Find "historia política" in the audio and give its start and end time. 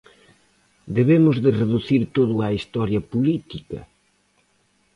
2.59-3.79